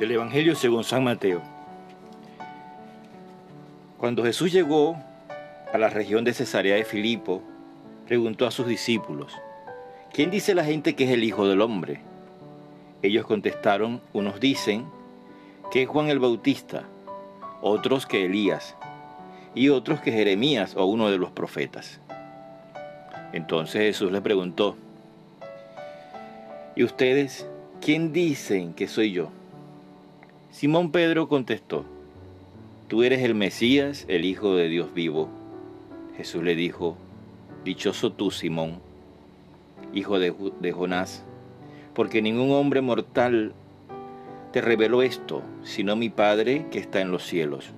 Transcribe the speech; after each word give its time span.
del 0.00 0.12
Evangelio 0.12 0.54
según 0.54 0.82
San 0.82 1.04
Mateo. 1.04 1.42
Cuando 3.98 4.24
Jesús 4.24 4.50
llegó 4.50 4.96
a 5.74 5.76
la 5.76 5.90
región 5.90 6.24
de 6.24 6.32
Cesarea 6.32 6.76
de 6.76 6.86
Filipo, 6.86 7.42
preguntó 8.06 8.46
a 8.46 8.50
sus 8.50 8.66
discípulos, 8.66 9.36
¿quién 10.10 10.30
dice 10.30 10.54
la 10.54 10.64
gente 10.64 10.96
que 10.96 11.04
es 11.04 11.10
el 11.10 11.22
Hijo 11.22 11.46
del 11.46 11.60
Hombre? 11.60 12.00
Ellos 13.02 13.26
contestaron, 13.26 14.00
unos 14.14 14.40
dicen 14.40 14.86
que 15.70 15.82
es 15.82 15.88
Juan 15.88 16.08
el 16.08 16.18
Bautista, 16.18 16.84
otros 17.60 18.06
que 18.06 18.24
Elías, 18.24 18.76
y 19.54 19.68
otros 19.68 20.00
que 20.00 20.12
Jeremías 20.12 20.76
o 20.76 20.86
uno 20.86 21.10
de 21.10 21.18
los 21.18 21.30
profetas. 21.30 22.00
Entonces 23.34 23.82
Jesús 23.82 24.10
le 24.10 24.22
preguntó, 24.22 24.78
¿y 26.74 26.84
ustedes 26.84 27.46
quién 27.82 28.14
dicen 28.14 28.72
que 28.72 28.88
soy 28.88 29.12
yo? 29.12 29.30
Simón 30.50 30.90
Pedro 30.90 31.28
contestó, 31.28 31.84
Tú 32.88 33.04
eres 33.04 33.22
el 33.22 33.36
Mesías, 33.36 34.04
el 34.08 34.24
Hijo 34.24 34.56
de 34.56 34.68
Dios 34.68 34.92
vivo. 34.92 35.28
Jesús 36.16 36.42
le 36.42 36.56
dijo, 36.56 36.96
Dichoso 37.64 38.10
tú, 38.12 38.32
Simón, 38.32 38.80
hijo 39.94 40.18
de, 40.18 40.72
Jonás, 40.72 41.24
porque 41.94 42.20
ningún 42.20 42.50
hombre 42.50 42.80
mortal 42.80 43.52
te 44.52 44.60
reveló 44.60 45.02
esto, 45.02 45.42
sino 45.62 45.94
mi 45.94 46.08
Padre 46.08 46.66
que 46.72 46.80
está 46.80 47.00
en 47.00 47.12
los 47.12 47.24
cielos. 47.24 47.70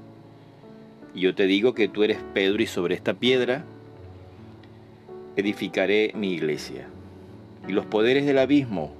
Y 1.15 1.21
yo 1.21 1.35
te 1.35 1.47
digo 1.47 1.75
que 1.75 1.89
tú 1.89 2.05
eres 2.05 2.19
Pedro 2.33 2.63
y 2.63 2.67
sobre 2.67 2.95
esta 2.95 3.13
piedra 3.15 3.65
edificaré 5.37 6.13
mi 6.15 6.33
iglesia, 6.33 6.87
y 7.69 7.73
los 7.73 7.85
poderes 7.85 8.25
del 8.25 8.39
abismo 8.39 8.93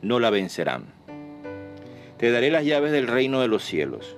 no 0.00 0.20
la 0.20 0.30
vencerán. 0.30 0.84
Te 2.18 2.30
daré 2.30 2.50
las 2.50 2.64
llaves 2.64 2.92
del 2.92 3.08
reino 3.08 3.40
de 3.40 3.48
los 3.48 3.64
cielos. 3.64 4.16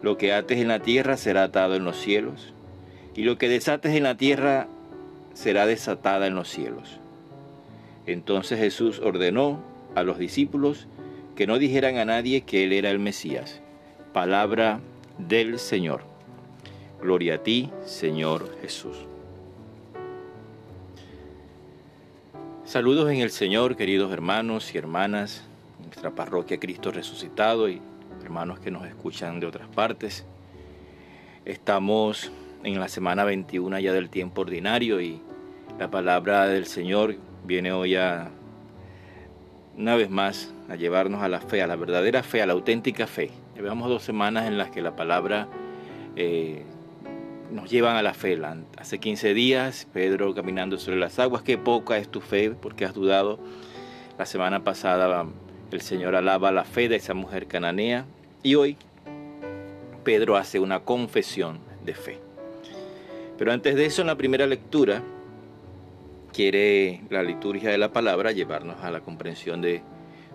Lo 0.00 0.16
que 0.16 0.32
ates 0.32 0.58
en 0.58 0.68
la 0.68 0.80
tierra 0.80 1.16
será 1.16 1.44
atado 1.44 1.76
en 1.76 1.84
los 1.84 1.96
cielos, 1.96 2.54
y 3.14 3.22
lo 3.22 3.38
que 3.38 3.48
desates 3.48 3.94
en 3.94 4.02
la 4.02 4.16
tierra 4.16 4.66
será 5.34 5.66
desatada 5.66 6.26
en 6.26 6.34
los 6.34 6.48
cielos. 6.48 6.98
Entonces 8.06 8.58
Jesús 8.58 8.98
ordenó 8.98 9.62
a 9.94 10.02
los 10.02 10.18
discípulos 10.18 10.88
que 11.36 11.46
no 11.46 11.58
dijeran 11.58 11.98
a 11.98 12.04
nadie 12.04 12.42
que 12.42 12.64
Él 12.64 12.72
era 12.72 12.90
el 12.90 12.98
Mesías. 12.98 13.60
Palabra 14.12 14.80
del 15.18 15.58
Señor. 15.58 16.02
Gloria 17.00 17.36
a 17.36 17.38
ti, 17.38 17.70
Señor 17.84 18.56
Jesús. 18.60 18.96
Saludos 22.64 23.10
en 23.10 23.20
el 23.20 23.30
Señor, 23.30 23.76
queridos 23.76 24.12
hermanos 24.12 24.74
y 24.74 24.78
hermanas 24.78 25.44
nuestra 25.92 26.10
parroquia 26.10 26.58
Cristo 26.58 26.90
Resucitado 26.90 27.68
y 27.68 27.78
hermanos 28.24 28.58
que 28.60 28.70
nos 28.70 28.86
escuchan 28.86 29.40
de 29.40 29.46
otras 29.46 29.68
partes. 29.68 30.24
Estamos 31.44 32.32
en 32.64 32.80
la 32.80 32.88
semana 32.88 33.24
21 33.24 33.78
ya 33.78 33.92
del 33.92 34.08
tiempo 34.08 34.40
ordinario 34.40 35.02
y 35.02 35.20
la 35.78 35.90
palabra 35.90 36.46
del 36.46 36.64
Señor 36.64 37.16
viene 37.44 37.72
hoy 37.72 37.96
a, 37.96 38.30
una 39.76 39.94
vez 39.94 40.08
más 40.08 40.54
a 40.70 40.76
llevarnos 40.76 41.22
a 41.22 41.28
la 41.28 41.42
fe, 41.42 41.60
a 41.60 41.66
la 41.66 41.76
verdadera 41.76 42.22
fe, 42.22 42.40
a 42.40 42.46
la 42.46 42.54
auténtica 42.54 43.06
fe. 43.06 43.30
Llevamos 43.54 43.90
dos 43.90 44.02
semanas 44.02 44.46
en 44.46 44.56
las 44.56 44.70
que 44.70 44.80
la 44.80 44.96
palabra 44.96 45.46
eh, 46.16 46.62
nos 47.50 47.70
llevan 47.70 47.96
a 47.96 48.02
la 48.02 48.14
fe. 48.14 48.40
Hace 48.78 48.98
15 48.98 49.34
días, 49.34 49.86
Pedro 49.92 50.34
caminando 50.34 50.78
sobre 50.78 50.96
las 50.96 51.18
aguas, 51.18 51.42
qué 51.42 51.58
poca 51.58 51.98
es 51.98 52.08
tu 52.08 52.22
fe 52.22 52.52
porque 52.52 52.86
has 52.86 52.94
dudado. 52.94 53.38
La 54.16 54.24
semana 54.24 54.64
pasada 54.64 55.26
el 55.76 55.82
Señor 55.82 56.14
alaba 56.14 56.52
la 56.52 56.64
fe 56.64 56.88
de 56.88 56.96
esa 56.96 57.14
mujer 57.14 57.46
cananea 57.46 58.04
y 58.42 58.54
hoy 58.54 58.76
Pedro 60.04 60.36
hace 60.36 60.60
una 60.60 60.80
confesión 60.80 61.58
de 61.84 61.94
fe. 61.94 62.18
Pero 63.38 63.52
antes 63.52 63.74
de 63.74 63.86
eso, 63.86 64.02
en 64.02 64.08
la 64.08 64.16
primera 64.16 64.46
lectura, 64.46 65.02
quiere 66.32 67.00
la 67.10 67.22
liturgia 67.22 67.70
de 67.70 67.78
la 67.78 67.92
palabra 67.92 68.32
llevarnos 68.32 68.82
a 68.82 68.90
la 68.90 69.00
comprensión 69.00 69.62
de 69.62 69.82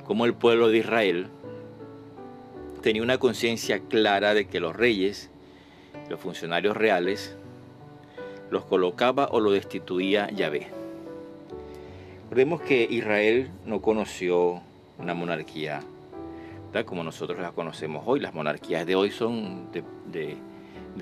cómo 0.05 0.25
el 0.25 0.33
pueblo 0.33 0.69
de 0.69 0.79
Israel 0.79 1.27
tenía 2.81 3.01
una 3.01 3.17
conciencia 3.17 3.79
clara 3.79 4.33
de 4.33 4.47
que 4.47 4.59
los 4.59 4.75
reyes, 4.75 5.29
los 6.09 6.19
funcionarios 6.19 6.77
reales, 6.77 7.35
los 8.49 8.65
colocaba 8.65 9.27
o 9.31 9.39
lo 9.39 9.51
destituía 9.51 10.29
Yahvé. 10.31 10.67
Recordemos 12.23 12.61
que 12.61 12.87
Israel 12.89 13.49
no 13.65 13.81
conoció 13.81 14.61
una 14.99 15.13
monarquía 15.13 15.81
como 16.85 17.03
nosotros 17.03 17.39
la 17.39 17.51
conocemos 17.51 18.03
hoy. 18.05 18.19
Las 18.19 18.33
monarquías 18.33 18.85
de 18.85 18.95
hoy 18.95 19.11
son 19.11 19.71
de, 19.71 20.37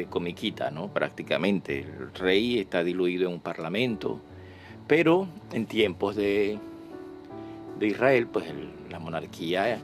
comiquita, 0.09 0.71
¿no? 0.71 0.87
Prácticamente. 0.89 1.79
El 1.79 2.13
rey 2.13 2.59
está 2.59 2.83
diluido 2.83 3.27
en 3.27 3.33
un 3.35 3.39
parlamento, 3.39 4.19
pero 4.87 5.27
en 5.51 5.65
tiempos 5.65 6.15
de, 6.15 6.59
de 7.79 7.87
Israel, 7.87 8.27
pues 8.27 8.45
la 8.89 8.99
monarquía 8.99 9.79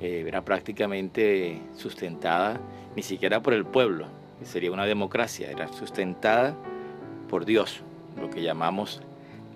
eh, 0.00 0.24
era 0.26 0.44
prácticamente 0.44 1.60
sustentada 1.76 2.60
ni 2.96 3.02
siquiera 3.02 3.42
por 3.42 3.54
el 3.54 3.64
pueblo, 3.64 4.06
sería 4.44 4.70
una 4.70 4.86
democracia, 4.86 5.50
era 5.50 5.66
sustentada 5.68 6.54
por 7.28 7.44
Dios, 7.44 7.82
lo 8.20 8.30
que 8.30 8.42
llamamos 8.42 9.02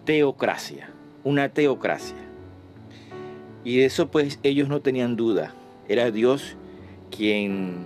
teocracia, 0.04 0.90
una 1.22 1.50
teocracia. 1.50 2.27
Y 3.64 3.78
de 3.78 3.84
eso 3.86 4.10
pues 4.10 4.38
ellos 4.42 4.68
no 4.68 4.80
tenían 4.80 5.16
duda. 5.16 5.54
Era 5.88 6.10
Dios 6.10 6.56
quien 7.10 7.76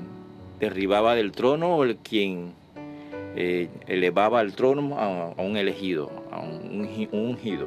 derribaba 0.60 1.14
del 1.14 1.32
trono 1.32 1.76
o 1.76 1.84
el 1.84 1.96
quien 1.96 2.52
eh, 3.34 3.68
elevaba 3.86 4.40
al 4.40 4.54
trono 4.54 4.98
a, 4.98 5.42
un 5.42 5.56
elegido, 5.56 6.10
a 6.30 6.40
un, 6.40 7.08
ungido. 7.12 7.66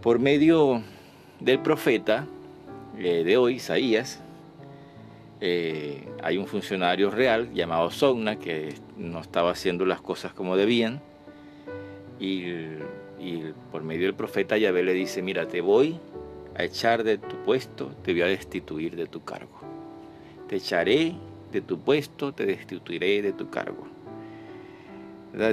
Por 0.00 0.18
medio 0.18 0.82
del 1.40 1.58
profeta 1.58 2.26
eh, 2.98 3.24
de 3.24 3.36
hoy, 3.36 3.56
Isaías, 3.56 4.22
eh, 5.40 6.06
hay 6.22 6.38
un 6.38 6.46
funcionario 6.46 7.10
real 7.10 7.52
llamado 7.52 7.90
Sogna 7.90 8.36
que 8.38 8.74
no 8.96 9.20
estaba 9.20 9.50
haciendo 9.50 9.84
las 9.86 10.00
cosas 10.00 10.32
como 10.32 10.56
debían 10.56 11.00
y, 12.18 12.44
y 13.18 13.52
por 13.72 13.82
medio 13.82 14.04
del 14.04 14.14
profeta 14.14 14.56
Yahvé 14.56 14.82
le 14.82 14.92
dice, 14.92 15.22
mira, 15.22 15.48
te 15.48 15.62
voy 15.62 15.98
a 16.56 16.64
echar 16.64 17.04
de 17.04 17.18
tu 17.18 17.36
puesto, 17.44 17.92
te 18.02 18.12
voy 18.12 18.22
a 18.22 18.26
destituir 18.26 18.96
de 18.96 19.06
tu 19.06 19.22
cargo. 19.24 19.60
Te 20.48 20.56
echaré 20.56 21.14
de 21.52 21.60
tu 21.60 21.78
puesto, 21.80 22.32
te 22.32 22.46
destituiré 22.46 23.22
de 23.22 23.32
tu 23.32 23.50
cargo. 23.50 23.86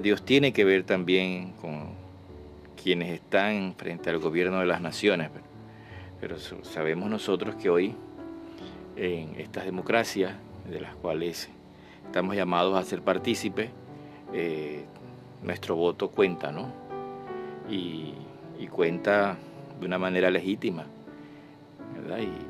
Dios 0.01 0.23
tiene 0.23 0.53
que 0.53 0.65
ver 0.65 0.83
también 0.83 1.53
con 1.53 1.89
quienes 2.81 3.13
están 3.13 3.75
frente 3.75 4.09
al 4.09 4.17
gobierno 4.17 4.59
de 4.59 4.65
las 4.65 4.81
naciones, 4.81 5.29
pero, 6.19 6.37
sabemos 6.63 7.09
nosotros 7.11 7.55
que 7.55 7.69
hoy 7.69 7.95
en 8.95 9.39
estas 9.39 9.65
democracias 9.65 10.33
de 10.67 10.81
las 10.81 10.95
cuales 10.95 11.49
estamos 12.05 12.35
llamados 12.35 12.75
a 12.75 12.83
ser 12.83 13.03
partícipes, 13.03 13.69
eh, 14.33 14.83
nuestro 15.43 15.75
voto 15.75 16.09
cuenta, 16.09 16.51
¿no? 16.51 16.71
y 17.69 18.67
cuenta 18.71 19.37
de 19.79 19.85
una 19.85 19.97
manera 19.97 20.29
legítima 20.29 20.85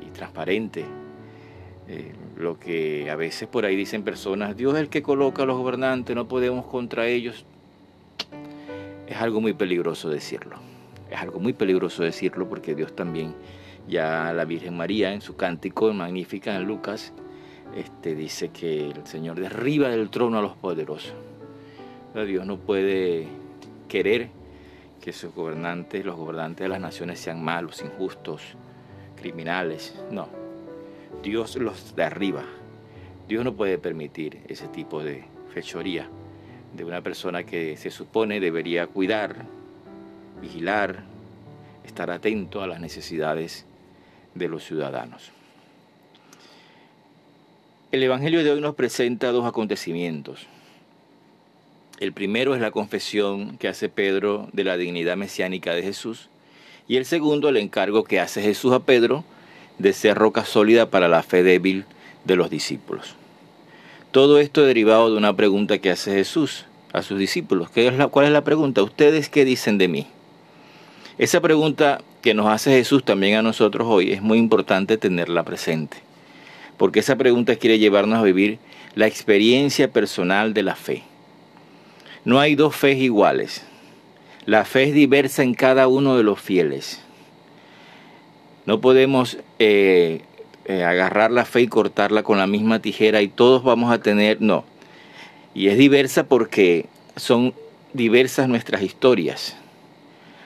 y, 0.00 0.10
transparente. 0.10 0.84
Eh, 1.90 2.12
lo 2.36 2.58
que 2.58 3.10
a 3.10 3.16
veces 3.16 3.48
por 3.48 3.64
ahí 3.64 3.74
dicen 3.74 4.02
personas, 4.02 4.56
Dios 4.56 4.74
es 4.74 4.80
el 4.80 4.88
que 4.88 5.02
coloca 5.02 5.42
a 5.42 5.46
los 5.46 5.56
gobernantes, 5.56 6.14
no 6.14 6.28
podemos 6.28 6.66
contra 6.66 7.06
ellos. 7.06 7.44
Es 9.06 9.16
algo 9.16 9.40
muy 9.40 9.54
peligroso 9.54 10.10
decirlo. 10.10 10.56
Es 11.10 11.18
algo 11.18 11.40
muy 11.40 11.54
peligroso 11.54 12.02
decirlo 12.02 12.48
porque 12.48 12.74
Dios 12.74 12.94
también, 12.94 13.34
ya 13.88 14.32
la 14.34 14.44
Virgen 14.44 14.76
María 14.76 15.14
en 15.14 15.22
su 15.22 15.36
cántico 15.36 15.92
magnífica 15.94 16.54
en 16.54 16.64
Lucas, 16.64 17.14
este, 17.74 18.14
dice 18.14 18.50
que 18.50 18.90
el 18.90 19.06
Señor 19.06 19.40
derriba 19.40 19.88
del 19.88 20.10
trono 20.10 20.38
a 20.38 20.42
los 20.42 20.56
poderosos. 20.56 21.14
Dios 22.26 22.44
no 22.46 22.58
puede 22.58 23.28
querer 23.88 24.30
que 25.00 25.12
sus 25.12 25.34
gobernantes, 25.34 26.04
los 26.04 26.16
gobernantes 26.16 26.64
de 26.64 26.68
las 26.68 26.80
naciones 26.80 27.20
sean 27.20 27.42
malos, 27.42 27.82
injustos, 27.82 28.42
criminales. 29.16 29.94
No, 30.10 30.28
Dios 31.22 31.56
los 31.56 31.94
derriba. 31.96 32.44
Dios 33.26 33.44
no 33.44 33.54
puede 33.54 33.78
permitir 33.78 34.40
ese 34.48 34.68
tipo 34.68 35.02
de 35.02 35.24
fechoría 35.52 36.08
de 36.74 36.84
una 36.84 37.00
persona 37.02 37.44
que 37.44 37.76
se 37.76 37.90
supone 37.90 38.40
debería 38.40 38.86
cuidar, 38.86 39.44
vigilar, 40.40 41.04
estar 41.84 42.10
atento 42.10 42.62
a 42.62 42.66
las 42.66 42.80
necesidades 42.80 43.66
de 44.34 44.48
los 44.48 44.64
ciudadanos. 44.64 45.32
El 47.90 48.02
Evangelio 48.02 48.44
de 48.44 48.50
hoy 48.50 48.60
nos 48.60 48.74
presenta 48.74 49.32
dos 49.32 49.46
acontecimientos. 49.46 50.46
El 52.00 52.12
primero 52.12 52.54
es 52.54 52.60
la 52.60 52.70
confesión 52.70 53.58
que 53.58 53.66
hace 53.66 53.88
Pedro 53.88 54.48
de 54.52 54.62
la 54.62 54.76
dignidad 54.76 55.16
mesiánica 55.16 55.74
de 55.74 55.82
Jesús 55.82 56.28
y 56.86 56.96
el 56.96 57.04
segundo 57.04 57.48
el 57.48 57.56
encargo 57.56 58.04
que 58.04 58.20
hace 58.20 58.40
Jesús 58.40 58.72
a 58.72 58.78
Pedro 58.78 59.24
de 59.78 59.92
ser 59.92 60.16
roca 60.16 60.44
sólida 60.44 60.90
para 60.90 61.08
la 61.08 61.24
fe 61.24 61.42
débil 61.42 61.86
de 62.24 62.36
los 62.36 62.50
discípulos. 62.50 63.16
Todo 64.12 64.38
esto 64.38 64.64
derivado 64.64 65.10
de 65.10 65.16
una 65.16 65.34
pregunta 65.34 65.78
que 65.78 65.90
hace 65.90 66.12
Jesús 66.12 66.66
a 66.92 67.02
sus 67.02 67.18
discípulos. 67.18 67.68
¿Qué 67.68 67.88
es 67.88 67.96
la, 67.96 68.06
¿Cuál 68.06 68.26
es 68.26 68.32
la 68.32 68.44
pregunta? 68.44 68.84
¿Ustedes 68.84 69.28
qué 69.28 69.44
dicen 69.44 69.76
de 69.76 69.88
mí? 69.88 70.06
Esa 71.18 71.40
pregunta 71.40 72.00
que 72.22 72.32
nos 72.32 72.46
hace 72.46 72.70
Jesús 72.70 73.04
también 73.04 73.38
a 73.38 73.42
nosotros 73.42 73.88
hoy 73.90 74.12
es 74.12 74.22
muy 74.22 74.38
importante 74.38 74.98
tenerla 74.98 75.42
presente, 75.42 75.96
porque 76.76 77.00
esa 77.00 77.16
pregunta 77.16 77.56
quiere 77.56 77.80
llevarnos 77.80 78.20
a 78.20 78.22
vivir 78.22 78.60
la 78.94 79.08
experiencia 79.08 79.90
personal 79.90 80.54
de 80.54 80.62
la 80.62 80.76
fe. 80.76 81.07
No 82.24 82.40
hay 82.40 82.54
dos 82.54 82.74
fees 82.74 82.98
iguales. 82.98 83.64
La 84.44 84.64
fe 84.64 84.84
es 84.84 84.94
diversa 84.94 85.42
en 85.42 85.54
cada 85.54 85.88
uno 85.88 86.16
de 86.16 86.22
los 86.22 86.40
fieles. 86.40 87.02
No 88.66 88.80
podemos 88.80 89.38
eh, 89.58 90.22
eh, 90.64 90.84
agarrar 90.84 91.30
la 91.30 91.44
fe 91.44 91.62
y 91.62 91.68
cortarla 91.68 92.22
con 92.22 92.38
la 92.38 92.46
misma 92.46 92.80
tijera 92.80 93.22
y 93.22 93.28
todos 93.28 93.62
vamos 93.62 93.92
a 93.92 94.02
tener, 94.02 94.40
no. 94.40 94.64
Y 95.54 95.68
es 95.68 95.78
diversa 95.78 96.24
porque 96.24 96.86
son 97.16 97.54
diversas 97.92 98.48
nuestras 98.48 98.82
historias. 98.82 99.56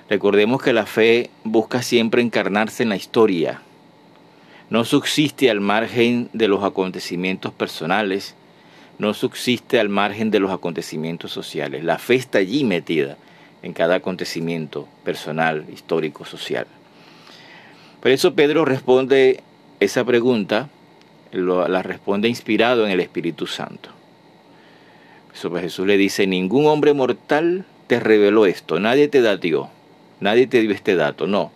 Recordemos 0.09 0.63
que 0.63 0.73
la 0.73 0.87
fe 0.87 1.31
busca 1.43 1.83
siempre 1.83 2.23
encarnarse 2.23 2.83
en 2.83 2.91
la 2.91 2.97
historia. 2.97 3.63
No 4.71 4.85
subsiste 4.85 5.51
al 5.51 5.61
margen 5.61 6.29
de 6.33 6.49
los 6.49 6.65
acontecimientos 6.65 7.53
personales, 7.53 8.35
no 8.99 9.15
subsiste 9.15 9.81
al 9.81 9.89
margen 9.89 10.31
de 10.31 10.41
los 10.41 10.51
acontecimientos 10.51 11.33
sociales. 11.33 11.85
La 11.85 11.99
fe 11.99 12.15
está 12.15 12.39
allí 12.39 12.65
metida 12.65 13.17
en 13.63 13.73
cada 13.73 13.97
acontecimiento 13.97 14.89
personal, 15.05 15.65
histórico, 15.73 16.25
social. 16.25 16.67
Por 18.01 18.11
eso 18.11 18.35
Pedro 18.35 18.65
responde 18.65 19.43
esa 19.81 20.05
pregunta 20.05 20.69
la 21.33 21.83
responde 21.83 22.29
inspirado 22.29 22.85
en 22.85 22.93
el 22.93 23.01
Espíritu 23.01 23.47
Santo. 23.47 23.91
Pues 25.41 25.63
Jesús 25.63 25.87
le 25.87 25.97
dice, 25.97 26.27
ningún 26.27 26.67
hombre 26.67 26.93
mortal 26.93 27.65
te 27.87 27.99
reveló 27.99 28.47
esto, 28.47 28.79
nadie 28.79 29.09
te 29.09 29.23
dio, 29.39 29.71
nadie 30.21 30.47
te 30.47 30.61
dio 30.61 30.73
este 30.73 30.95
dato, 30.95 31.27
no. 31.27 31.51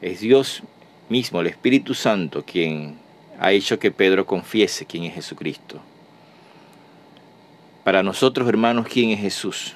Es 0.00 0.20
Dios 0.20 0.62
mismo, 1.08 1.42
el 1.42 1.48
Espíritu 1.48 1.94
Santo, 1.94 2.44
quien 2.44 2.96
ha 3.38 3.52
hecho 3.52 3.78
que 3.78 3.90
Pedro 3.90 4.24
confiese 4.24 4.86
quién 4.86 5.04
es 5.04 5.14
Jesucristo. 5.14 5.80
Para 7.86 8.02
nosotros, 8.02 8.48
hermanos, 8.48 8.88
¿quién 8.88 9.10
es 9.10 9.20
Jesús? 9.20 9.74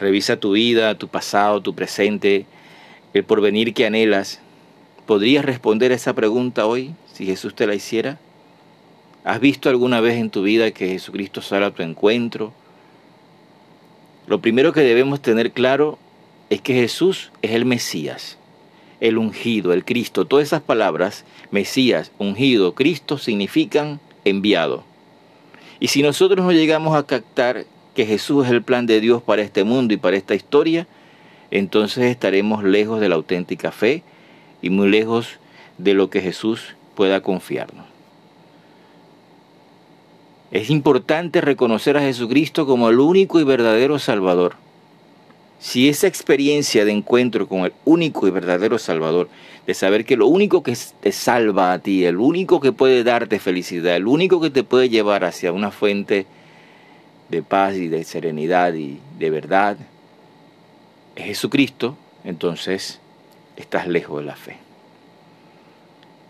Revisa 0.00 0.40
tu 0.40 0.52
vida, 0.52 0.96
tu 0.96 1.06
pasado, 1.06 1.60
tu 1.60 1.74
presente, 1.74 2.46
el 3.12 3.22
porvenir 3.22 3.74
que 3.74 3.84
anhelas 3.84 4.40
¿Podrías 5.04 5.44
responder 5.44 5.92
a 5.92 5.94
esa 5.94 6.14
pregunta 6.14 6.64
hoy 6.64 6.94
si 7.12 7.26
Jesús 7.26 7.54
te 7.54 7.66
la 7.66 7.74
hiciera? 7.74 8.18
¿Has 9.24 9.40
visto 9.40 9.68
alguna 9.68 10.00
vez 10.00 10.16
en 10.16 10.30
tu 10.30 10.42
vida 10.42 10.70
que 10.70 10.88
Jesucristo 10.88 11.42
sale 11.42 11.66
a 11.66 11.70
tu 11.70 11.82
encuentro? 11.82 12.54
Lo 14.26 14.40
primero 14.40 14.72
que 14.72 14.80
debemos 14.80 15.20
tener 15.20 15.52
claro 15.52 15.98
es 16.48 16.62
que 16.62 16.72
Jesús 16.72 17.30
es 17.42 17.50
el 17.50 17.66
Mesías, 17.66 18.38
el 19.00 19.18
ungido, 19.18 19.74
el 19.74 19.84
Cristo. 19.84 20.24
Todas 20.24 20.46
esas 20.46 20.62
palabras, 20.62 21.26
Mesías, 21.50 22.10
ungido, 22.16 22.74
Cristo, 22.74 23.18
significan 23.18 24.00
enviado. 24.24 24.87
Y 25.80 25.88
si 25.88 26.02
nosotros 26.02 26.44
no 26.44 26.52
llegamos 26.52 26.96
a 26.96 27.04
captar 27.04 27.64
que 27.94 28.06
Jesús 28.06 28.46
es 28.46 28.52
el 28.52 28.62
plan 28.62 28.86
de 28.86 29.00
Dios 29.00 29.22
para 29.22 29.42
este 29.42 29.64
mundo 29.64 29.94
y 29.94 29.96
para 29.96 30.16
esta 30.16 30.34
historia, 30.34 30.86
entonces 31.50 32.04
estaremos 32.04 32.64
lejos 32.64 33.00
de 33.00 33.08
la 33.08 33.14
auténtica 33.14 33.72
fe 33.72 34.02
y 34.60 34.70
muy 34.70 34.88
lejos 34.88 35.38
de 35.78 35.94
lo 35.94 36.10
que 36.10 36.20
Jesús 36.20 36.74
pueda 36.94 37.22
confiarnos. 37.22 37.86
Es 40.50 40.70
importante 40.70 41.40
reconocer 41.40 41.96
a 41.96 42.00
Jesucristo 42.00 42.66
como 42.66 42.88
el 42.88 43.00
único 43.00 43.38
y 43.38 43.44
verdadero 43.44 43.98
Salvador. 43.98 44.56
Si 45.58 45.88
esa 45.88 46.06
experiencia 46.06 46.84
de 46.84 46.92
encuentro 46.92 47.48
con 47.48 47.64
el 47.64 47.72
único 47.84 48.28
y 48.28 48.30
verdadero 48.30 48.78
Salvador, 48.78 49.28
de 49.66 49.74
saber 49.74 50.04
que 50.04 50.16
lo 50.16 50.28
único 50.28 50.62
que 50.62 50.76
te 51.00 51.12
salva 51.12 51.72
a 51.72 51.78
ti, 51.80 52.04
el 52.04 52.16
único 52.16 52.60
que 52.60 52.72
puede 52.72 53.02
darte 53.04 53.38
felicidad, 53.38 53.96
el 53.96 54.06
único 54.06 54.40
que 54.40 54.50
te 54.50 54.62
puede 54.62 54.88
llevar 54.88 55.24
hacia 55.24 55.52
una 55.52 55.70
fuente 55.70 56.26
de 57.28 57.42
paz 57.42 57.74
y 57.76 57.88
de 57.88 58.04
serenidad 58.04 58.74
y 58.74 58.98
de 59.18 59.30
verdad, 59.30 59.76
es 61.16 61.24
Jesucristo, 61.24 61.96
entonces 62.24 63.00
estás 63.56 63.88
lejos 63.88 64.20
de 64.20 64.26
la 64.26 64.36
fe. 64.36 64.56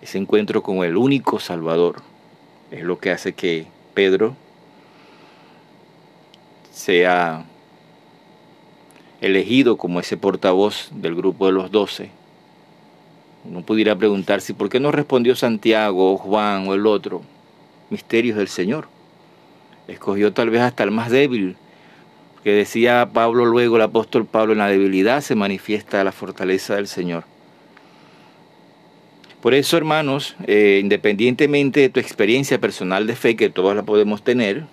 Ese 0.00 0.18
encuentro 0.18 0.62
con 0.62 0.78
el 0.78 0.96
único 0.96 1.38
Salvador 1.38 1.96
es 2.70 2.82
lo 2.82 2.98
que 2.98 3.10
hace 3.10 3.34
que 3.34 3.66
Pedro 3.94 4.36
sea 6.72 7.44
elegido 9.20 9.76
como 9.76 10.00
ese 10.00 10.16
portavoz 10.16 10.90
del 10.92 11.14
grupo 11.14 11.46
de 11.46 11.52
los 11.52 11.70
doce. 11.70 12.10
Uno 13.44 13.62
pudiera 13.62 13.96
preguntarse, 13.96 14.54
¿por 14.54 14.68
qué 14.68 14.80
no 14.80 14.92
respondió 14.92 15.34
Santiago 15.34 16.12
o 16.12 16.16
Juan 16.16 16.68
o 16.68 16.74
el 16.74 16.86
otro? 16.86 17.22
Misterios 17.90 18.36
del 18.36 18.48
Señor. 18.48 18.88
Escogió 19.86 20.32
tal 20.32 20.50
vez 20.50 20.60
hasta 20.60 20.84
el 20.84 20.90
más 20.90 21.10
débil, 21.10 21.56
que 22.44 22.52
decía 22.52 23.08
Pablo 23.12 23.46
luego, 23.46 23.76
el 23.76 23.82
apóstol 23.82 24.26
Pablo, 24.26 24.52
en 24.52 24.58
la 24.58 24.68
debilidad 24.68 25.20
se 25.22 25.34
manifiesta 25.34 26.04
la 26.04 26.12
fortaleza 26.12 26.76
del 26.76 26.86
Señor. 26.86 27.24
Por 29.40 29.54
eso, 29.54 29.76
hermanos, 29.76 30.36
eh, 30.46 30.80
independientemente 30.82 31.80
de 31.80 31.88
tu 31.88 32.00
experiencia 32.00 32.60
personal 32.60 33.06
de 33.06 33.14
fe, 33.14 33.36
que 33.36 33.50
todos 33.50 33.74
la 33.74 33.84
podemos 33.84 34.22
tener, 34.22 34.64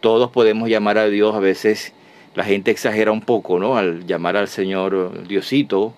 todos 0.00 0.30
podemos 0.30 0.68
llamar 0.68 0.98
a 0.98 1.08
Dios, 1.08 1.34
a 1.34 1.40
veces 1.40 1.94
la 2.38 2.44
gente 2.44 2.70
exagera 2.70 3.10
un 3.10 3.20
poco, 3.20 3.58
¿no? 3.58 3.76
Al 3.76 4.06
llamar 4.06 4.36
al 4.36 4.46
Señor 4.48 5.26
Diosito 5.26 5.92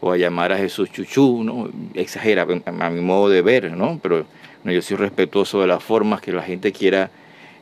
o 0.00 0.12
a 0.12 0.16
llamar 0.16 0.52
a 0.52 0.58
Jesús 0.58 0.92
Chuchú, 0.92 1.42
¿no? 1.42 1.70
Exagera 1.94 2.46
a 2.66 2.90
mi 2.90 3.00
modo 3.00 3.30
de 3.30 3.42
ver, 3.42 3.72
¿no? 3.72 3.98
Pero 4.02 4.26
yo 4.64 4.82
soy 4.82 4.98
respetuoso 4.98 5.60
de 5.62 5.66
las 5.66 5.82
formas 5.82 6.20
que 6.20 6.30
la 6.30 6.42
gente 6.42 6.72
quiera 6.72 7.10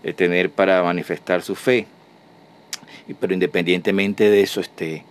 eh, 0.03 0.13
tener 0.13 0.51
para 0.51 0.83
manifestar 0.83 1.41
su 1.41 1.55
fe 1.55 1.87
pero 3.15 3.33
independientemente 3.33 4.29
de 4.29 4.43
eso, 4.43 4.61
este, 4.61 5.05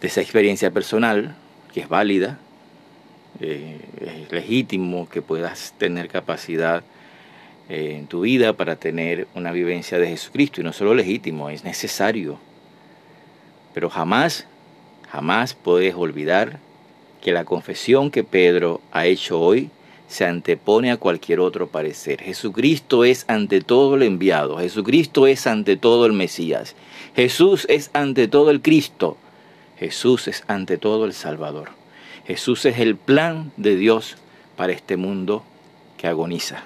de 0.00 0.06
esa 0.06 0.20
experiencia 0.20 0.70
personal, 0.70 1.34
que 1.72 1.80
es 1.80 1.88
válida, 1.88 2.38
eh, 3.40 3.78
es 4.00 4.32
legítimo 4.32 5.08
que 5.08 5.22
puedas 5.22 5.74
tener 5.78 6.08
capacidad 6.08 6.82
en 7.68 8.06
tu 8.06 8.20
vida 8.20 8.52
para 8.52 8.76
tener 8.76 9.26
una 9.34 9.52
vivencia 9.52 9.98
de 9.98 10.08
Jesucristo, 10.08 10.60
y 10.60 10.64
no 10.64 10.72
solo 10.72 10.94
legítimo, 10.94 11.50
es 11.50 11.64
necesario. 11.64 12.38
Pero 13.74 13.90
jamás, 13.90 14.46
jamás 15.10 15.54
puedes 15.54 15.94
olvidar 15.94 16.60
que 17.20 17.32
la 17.32 17.44
confesión 17.44 18.10
que 18.10 18.24
Pedro 18.24 18.80
ha 18.92 19.06
hecho 19.06 19.40
hoy 19.40 19.70
se 20.08 20.24
antepone 20.24 20.92
a 20.92 20.96
cualquier 20.96 21.40
otro 21.40 21.66
parecer. 21.66 22.22
Jesucristo 22.22 23.04
es 23.04 23.24
ante 23.28 23.60
todo 23.60 23.96
el 23.96 24.02
enviado, 24.02 24.58
Jesucristo 24.58 25.26
es 25.26 25.46
ante 25.46 25.76
todo 25.76 26.06
el 26.06 26.12
Mesías, 26.12 26.76
Jesús 27.16 27.66
es 27.68 27.90
ante 27.92 28.28
todo 28.28 28.50
el 28.50 28.62
Cristo, 28.62 29.16
Jesús 29.78 30.28
es 30.28 30.44
ante 30.46 30.78
todo 30.78 31.04
el 31.04 31.12
Salvador. 31.12 31.70
Jesús 32.26 32.64
es 32.64 32.78
el 32.78 32.96
plan 32.96 33.52
de 33.56 33.76
Dios 33.76 34.16
para 34.56 34.72
este 34.72 34.96
mundo 34.96 35.44
que 35.96 36.08
agoniza. 36.08 36.64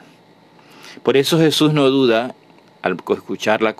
Por 1.03 1.17
eso 1.17 1.39
Jesús 1.39 1.73
no 1.73 1.89
duda, 1.91 2.35
al 2.83 2.97
escuchar 3.11 3.63
la, 3.63 3.75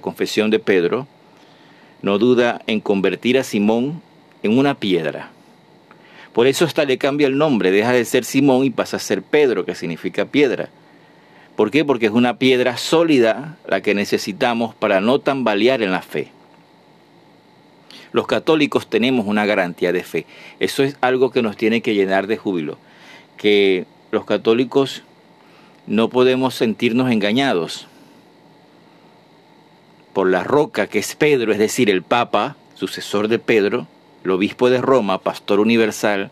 confesión 0.00 0.50
de 0.50 0.58
Pedro, 0.58 1.06
no 2.02 2.18
duda 2.18 2.62
en 2.66 2.80
convertir 2.80 3.38
a 3.38 3.44
Simón 3.44 4.02
en 4.42 4.56
una 4.56 4.74
piedra 4.74 5.30
por 6.38 6.46
eso 6.46 6.64
hasta 6.64 6.84
le 6.84 6.98
cambia 6.98 7.26
el 7.26 7.36
nombre, 7.36 7.72
deja 7.72 7.90
de 7.90 8.04
ser 8.04 8.24
Simón 8.24 8.64
y 8.64 8.70
pasa 8.70 8.96
a 8.96 9.00
ser 9.00 9.22
Pedro, 9.22 9.64
que 9.64 9.74
significa 9.74 10.24
piedra. 10.24 10.68
¿Por 11.56 11.72
qué? 11.72 11.84
Porque 11.84 12.06
es 12.06 12.12
una 12.12 12.38
piedra 12.38 12.76
sólida 12.76 13.56
la 13.66 13.80
que 13.80 13.92
necesitamos 13.92 14.72
para 14.72 15.00
no 15.00 15.18
tambalear 15.18 15.82
en 15.82 15.90
la 15.90 16.00
fe. 16.00 16.28
Los 18.12 18.28
católicos 18.28 18.88
tenemos 18.88 19.26
una 19.26 19.46
garantía 19.46 19.92
de 19.92 20.04
fe. 20.04 20.26
Eso 20.60 20.84
es 20.84 20.96
algo 21.00 21.32
que 21.32 21.42
nos 21.42 21.56
tiene 21.56 21.80
que 21.80 21.94
llenar 21.94 22.28
de 22.28 22.36
júbilo. 22.36 22.78
Que 23.36 23.86
los 24.12 24.24
católicos 24.24 25.02
no 25.88 26.08
podemos 26.08 26.54
sentirnos 26.54 27.10
engañados 27.10 27.86
por 30.12 30.28
la 30.28 30.44
roca 30.44 30.86
que 30.86 30.98
es 30.98 31.14
Pedro, 31.14 31.52
es 31.52 31.58
decir, 31.58 31.90
el 31.90 32.02
Papa, 32.02 32.56
sucesor 32.74 33.28
de 33.28 33.38
Pedro, 33.38 33.86
el 34.24 34.30
obispo 34.30 34.68
de 34.68 34.80
Roma, 34.80 35.18
pastor 35.18 35.60
universal 35.60 36.30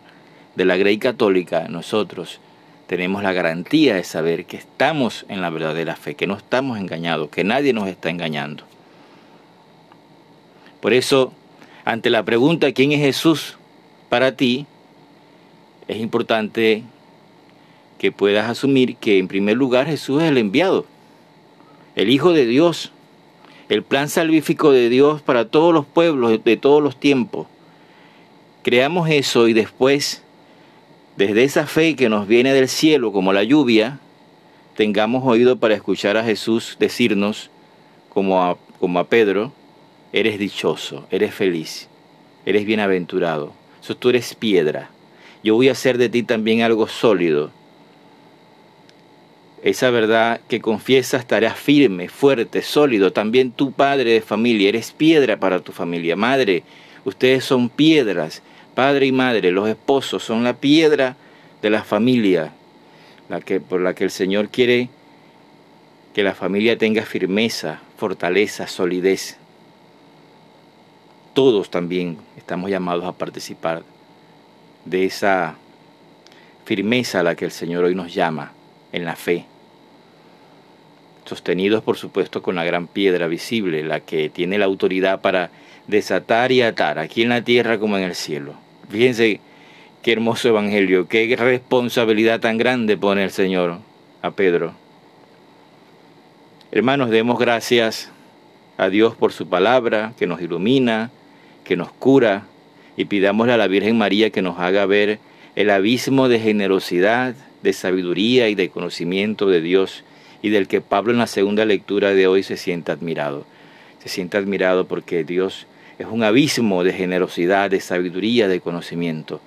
de 0.55 0.65
la 0.65 0.77
Grey 0.77 0.99
Católica, 0.99 1.69
nosotros 1.69 2.41
tenemos 2.87 3.23
la 3.23 3.33
garantía 3.33 3.95
de 3.95 4.05
saber 4.05 4.45
que 4.45 4.57
estamos 4.57 5.25
en 5.29 5.41
la 5.41 5.51
verdadera 5.51 5.97
fe, 5.97 6.15
que 6.15 6.27
no 6.27 6.37
estamos 6.37 6.79
engañados, 6.79 7.31
que 7.31 7.43
nadie 7.43 7.73
nos 7.73 7.89
está 7.89 8.11
engañando. 8.11 8.65
Por 10.81 10.93
eso, 10.93 11.33
ante 11.85 12.11
la 12.11 12.25
pregunta 12.25 12.73
¿quién 12.73 12.93
es 12.93 13.01
Jesús 13.01 13.57
para 14.09 14.37
ti? 14.37 14.67
es 15.89 15.99
importante 15.99 16.83
que 17.99 18.13
puedas 18.13 18.49
asumir 18.49 18.97
que 18.97 19.19
en 19.19 19.29
primer 19.29 19.57
lugar 19.57 19.87
Jesús 19.87 20.23
es 20.23 20.29
el 20.29 20.39
enviado, 20.39 20.87
el 21.95 22.11
Hijo 22.11 22.33
de 22.33 22.47
Dios, 22.47 22.93
el 23.69 23.83
plan 23.83 24.09
salvífico 24.09 24.71
de 24.71 24.89
Dios 24.89 25.23
para 25.23 25.49
todos 25.49 25.75
los 25.75 25.87
pueblos 25.87 26.39
de 26.45 26.57
todos 26.57 26.83
los 26.83 26.99
tiempos. 26.99 27.47
Creamos 28.63 29.09
eso 29.11 29.49
y 29.49 29.53
después, 29.53 30.23
desde 31.17 31.45
esa 31.45 31.67
fe 31.67 31.97
que 31.97 32.09
nos 32.09 32.27
viene 32.27 32.53
del 32.53 32.69
cielo 32.69 33.13
como 33.13 33.33
la 33.33 33.45
lluvia, 33.45 33.99
tengamos 34.77 35.25
oído 35.25 35.57
para 35.57 35.75
escuchar 35.75 36.17
a 36.17 36.25
Jesús 36.25 36.77
decirnos, 36.79 37.51
como 38.11 38.43
a, 38.43 38.57
como 38.79 38.99
a 38.99 39.05
Pedro, 39.05 39.53
eres 40.13 40.39
dichoso, 40.39 41.07
eres 41.11 41.35
feliz, 41.35 41.89
eres 42.45 42.67
bienaventurado. 42.67 43.53
Eso 43.83 43.97
tú 43.97 44.11
eres 44.11 44.35
piedra. 44.35 44.91
Yo 45.43 45.55
voy 45.55 45.69
a 45.69 45.73
hacer 45.73 45.99
de 45.99 46.09
ti 46.09 46.23
también 46.23 46.63
algo 46.63 46.89
sólido. 46.89 47.51
Esa 49.63 49.91
verdad 49.91 50.41
que 50.49 50.61
confiesas 50.61 51.21
estará 51.21 51.55
firme, 51.55 52.09
fuerte, 52.09 52.63
sólido. 52.63 53.13
También 53.13 53.53
tu 53.53 53.73
padre 53.73 54.13
de 54.13 54.21
familia, 54.21 54.69
eres 54.69 54.93
piedra 54.93 55.39
para 55.39 55.61
tu 55.61 55.73
familia. 55.73 56.15
Madre, 56.15 56.63
ustedes 57.05 57.45
son 57.45 57.69
piedras. 57.69 58.43
Padre 58.75 59.07
y 59.07 59.13
madre, 59.13 59.51
los 59.53 59.69
esposos 59.69 60.23
son 60.23 60.45
la 60.45 60.55
piedra 60.55 61.17
de 61.63 61.71
la 61.71 61.83
familia, 61.83 62.53
la 63.31 63.41
que, 63.41 63.61
por 63.61 63.81
la 63.81 63.95
que 63.95 64.05
el 64.05 64.11
Señor 64.11 64.51
quiere 64.51 64.91
que 66.13 66.23
la 66.23 66.35
familia 66.35 66.77
tenga 66.77 67.03
firmeza, 67.03 67.81
fortaleza, 67.97 68.67
solidez. 68.67 69.39
Todos 71.33 71.71
también 71.71 72.19
estamos 72.37 72.71
llamados 72.71 73.05
a 73.05 73.13
participar 73.13 73.83
de 74.85 75.07
esa 75.07 75.57
firmeza 76.67 77.21
a 77.21 77.23
la 77.23 77.35
que 77.35 77.47
el 77.47 77.51
Señor 77.51 77.85
hoy 77.85 77.95
nos 77.95 78.13
llama 78.13 78.53
en 78.97 79.05
la 79.05 79.15
fe. 79.15 79.45
Sostenidos, 81.27 81.83
por 81.83 81.97
supuesto, 81.97 82.43
con 82.43 82.55
la 82.57 82.65
gran 82.65 82.87
piedra 82.87 83.27
visible, 83.27 83.85
la 83.85 84.01
que 84.01 84.31
tiene 84.31 84.59
la 84.59 84.65
autoridad 84.65 85.21
para 85.21 85.51
desatar 85.87 86.51
y 86.51 86.63
atar, 86.63 86.99
aquí 86.99 87.23
en 87.23 87.29
la 87.29 87.43
tierra 87.43 87.79
como 87.79 87.99
en 87.99 88.05
el 88.05 88.15
cielo. 88.15 88.55
Fíjense 88.89 89.41
qué 90.03 90.13
hermoso 90.13 90.49
evangelio, 90.49 91.09
qué 91.09 91.35
responsabilidad 91.37 92.41
tan 92.41 92.59
grande 92.59 92.97
pone 92.97 93.25
el 93.25 93.31
Señor 93.31 93.79
a 94.23 94.31
Pedro. 94.31 94.73
Hermanos, 96.73 97.11
demos 97.11 97.39
gracias 97.39 98.11
a 98.79 98.89
Dios 98.89 99.15
por 99.15 99.33
su 99.33 99.49
palabra 99.49 100.15
que 100.19 100.27
nos 100.27 100.41
ilumina, 100.41 101.11
que 101.65 101.77
nos 101.77 101.93
cura, 101.93 102.45
y 102.97 103.05
pidámosle 103.05 103.53
a 103.53 103.59
la 103.59 103.67
Virgen 103.67 103.99
María 103.99 104.31
que 104.31 104.43
nos 104.43 104.59
haga 104.59 104.87
ver 104.87 105.19
el 105.55 105.71
abismo 105.71 106.29
de 106.29 106.41
generosidad, 106.41 107.35
de 107.67 107.73
sabiduría 107.73 108.49
y 108.49 108.55
de 108.55 108.71
conocimiento 108.71 109.49
de 109.49 109.61
Dios 109.61 110.05
y 110.41 110.51
del 110.51 110.69
que 110.69 110.81
Pablo 110.81 111.11
en 111.11 111.19
la 111.19 111.27
segunda 111.27 111.65
lectura 111.65 112.15
de 112.15 112.29
hoy 112.29 112.45
se 112.45 112.57
siente 112.57 112.93
admirado. 112.93 113.45
Se 114.01 114.09
siente 114.09 114.37
admirado 114.37 114.87
porque 114.87 115.25
Dios 115.25 115.67
es 115.99 116.07
un 116.07 116.23
abismo 116.23 116.85
de 116.85 116.93
generosidad, 116.93 117.69
de 117.69 117.81
sabiduría, 117.81 118.47
de 118.47 118.61
conocimiento. 118.61 119.41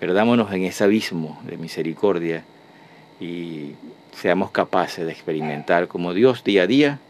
Perdámonos 0.00 0.50
en 0.52 0.64
ese 0.64 0.84
abismo 0.84 1.38
de 1.44 1.58
misericordia 1.58 2.42
y 3.20 3.72
seamos 4.16 4.50
capaces 4.50 5.04
de 5.04 5.12
experimentar 5.12 5.88
como 5.88 6.14
Dios 6.14 6.44
día 6.44 6.62
a 6.62 6.66
día 6.66 7.00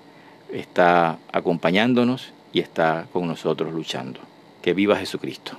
está 0.53 1.19
acompañándonos 1.33 2.33
y 2.53 2.59
está 2.59 3.07
con 3.13 3.29
nosotros 3.29 3.73
luchando. 3.73 4.19
Que 4.61 4.75
viva 4.75 4.97
Jesucristo. 4.97 5.57